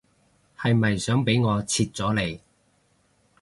[0.59, 2.39] 係咪想俾我切咗你